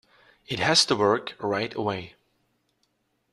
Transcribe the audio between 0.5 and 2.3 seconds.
has to work right away.